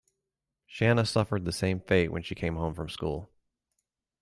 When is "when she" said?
2.11-2.33